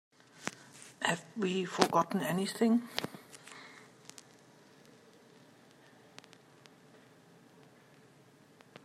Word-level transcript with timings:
Have 1.03 1.23
we 1.37 1.63
forgotten 1.63 2.21
anything? 2.23 2.89